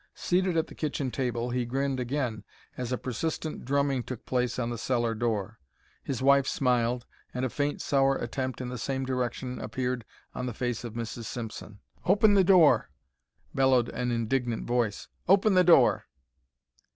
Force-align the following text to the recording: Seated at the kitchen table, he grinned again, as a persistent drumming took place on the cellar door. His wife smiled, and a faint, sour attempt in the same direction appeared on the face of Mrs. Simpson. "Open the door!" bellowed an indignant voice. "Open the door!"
Seated 0.15 0.57
at 0.57 0.65
the 0.65 0.73
kitchen 0.73 1.11
table, 1.11 1.51
he 1.51 1.63
grinned 1.63 1.99
again, 1.99 2.43
as 2.75 2.91
a 2.91 2.97
persistent 2.97 3.63
drumming 3.65 4.01
took 4.01 4.25
place 4.25 4.57
on 4.57 4.71
the 4.71 4.77
cellar 4.79 5.13
door. 5.13 5.59
His 6.03 6.23
wife 6.23 6.47
smiled, 6.47 7.05
and 7.35 7.45
a 7.45 7.51
faint, 7.51 7.81
sour 7.83 8.15
attempt 8.17 8.61
in 8.61 8.69
the 8.69 8.79
same 8.79 9.05
direction 9.05 9.59
appeared 9.61 10.03
on 10.33 10.47
the 10.47 10.55
face 10.55 10.83
of 10.83 10.95
Mrs. 10.95 11.25
Simpson. 11.25 11.81
"Open 12.03 12.33
the 12.33 12.43
door!" 12.43 12.89
bellowed 13.53 13.89
an 13.89 14.09
indignant 14.09 14.65
voice. 14.65 15.07
"Open 15.27 15.53
the 15.53 15.63
door!" 15.63 16.07